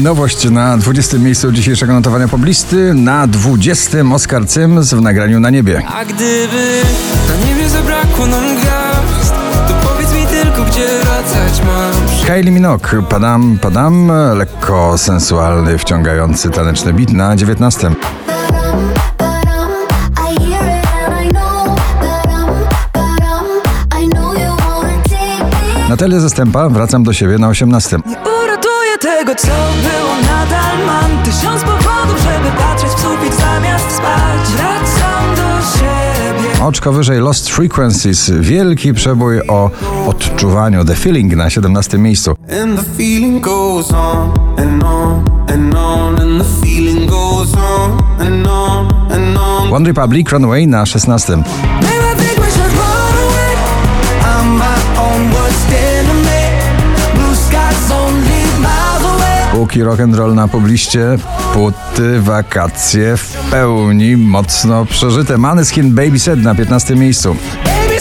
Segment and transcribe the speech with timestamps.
[0.00, 1.18] Nowość na 20.
[1.18, 3.98] miejscu dzisiejszego notowania poblisty, na 20.
[4.12, 5.82] Oscar Cyms w nagraniu na niebie.
[5.88, 6.82] A gdyby
[7.28, 9.34] na niebie zabrakło nam gwiazd
[9.68, 11.92] To powiedz mi tylko, gdzie wracać mam
[12.26, 17.88] Kylie Minogue, padam, padam, lekko sensualny, wciągający taneczny beat na 19.
[17.88, 17.92] I
[20.40, 22.48] hear it and I know that I'm,
[22.92, 25.88] that I'm, I know you wanna take me.
[25.88, 28.31] Natalia Zastępa, wracam do siebie na 18.
[29.22, 35.66] Tego, co było, nadal mam Tysiąc powodów, żeby patrzeć w sufit zamiast spać Wracam do
[35.78, 39.70] siebie Oczko wyżej Lost Frequencies, wielki przebój o
[40.06, 41.98] odczuwaniu, The Feeling na 17.
[41.98, 42.30] miejscu.
[42.62, 48.46] And the feeling goes on and on and on, and the feeling goes on and
[48.46, 49.72] on and on.
[49.72, 51.44] One Republic, Runaway na 16.
[59.72, 61.16] Póki rock'n'roll na pobliście,
[61.54, 65.38] puty, wakacje w pełni mocno przeżyte.
[65.38, 66.96] Maneskin Babyset na 15.
[66.96, 67.36] miejscu.
[67.64, 68.00] Baby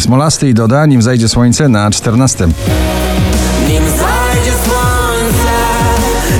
[0.00, 2.46] Smolasty i Doda, nim zajdzie słońce na 14.
[2.46, 5.54] Nim zajdzie słońce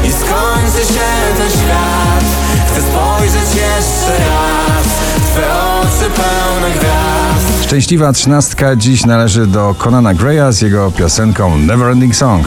[0.05, 2.25] i skończy się ten świat
[2.66, 4.86] Chcę spojrzeć jeszcze raz
[5.33, 7.23] Twe oczy pełne gwiazd
[7.62, 12.46] Szczęśliwa trzynastka dziś należy do Conana Greya z jego piosenką Neverending Song.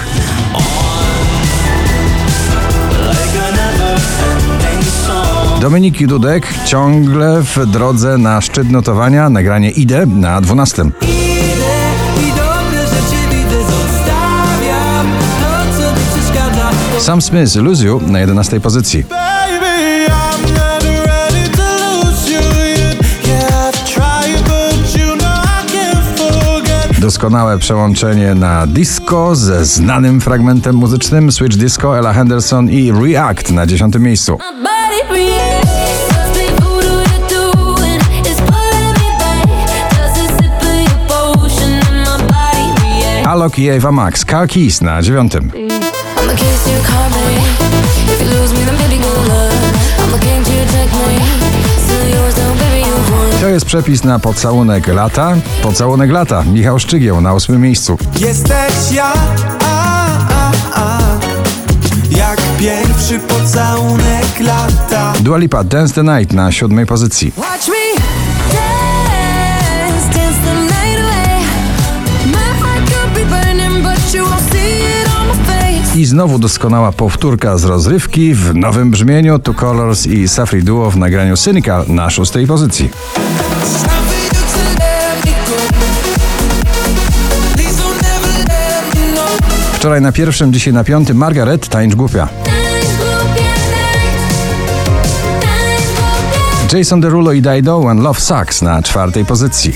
[5.62, 10.82] Dominik Dudek ciągle w drodze na szczyt notowania, nagranie Idę na 12.
[10.82, 11.08] Idę
[12.22, 15.08] i dobre rzeczy widzę Zostawiam
[15.42, 19.06] to, co mi przeszkadza Sam Smith Lose You na 11 pozycji.
[27.00, 31.32] Doskonałe przełączenie na disco ze znanym fragmentem muzycznym.
[31.32, 34.38] Switch Disco, Ella Henderson i React na 10 miejscu.
[43.26, 45.34] Alok i Ava Max, Car Keys na 9.
[53.58, 55.36] jest przepis na pocałunek lata.
[55.64, 56.44] Pocałunek lata.
[56.44, 57.98] Michał Szczygieł na 8 miejscu.
[58.20, 59.14] Jesteś ja,
[59.66, 61.00] a, a, a,
[62.18, 65.14] jak pierwszy pocałunek lata.
[65.20, 67.34] Dua Lipa, Dance the Night na 7 pozycji.
[67.38, 68.02] Watch me
[68.54, 70.67] Dance, dance the night
[75.98, 80.98] I znowu doskonała powtórka z rozrywki w nowym brzmieniu Two Colors i Safri Duo w
[80.98, 82.90] nagraniu Cynical na 6 pozycji.
[89.74, 91.68] Wczoraj na pierwszym, dzisiaj na piątym Margaret.
[91.68, 92.28] Tańcz głupia.
[96.74, 99.74] Jason Derulo i Dido When Love Sucks na czwartej pozycji.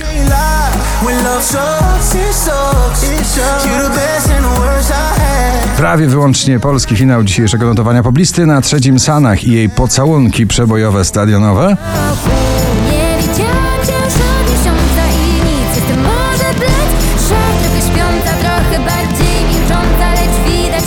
[5.82, 11.78] Prawie wyłącznie polski finał dzisiejszego notowania poblisty na trzecim Sanach i jej pocałunki przebojowe stadionowe.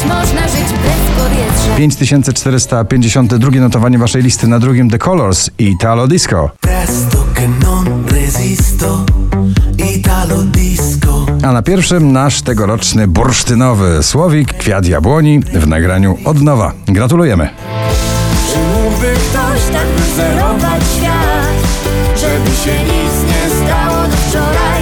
[0.09, 6.51] Można żyć bez powietrza 5452 notowanie waszej listy na drugim The Colors i Italo Disco.
[6.61, 9.14] Presto che non resisto
[11.45, 16.73] a na pierwszym nasz tegoroczny bursztynowy słowik Kwiat Jabłoni w nagraniu od nowa.
[16.87, 17.49] Gratulujemy!
[18.53, 24.74] Czy mógłby ktoś tak wyzerować świat, żeby się nic nie stało do wczoraj?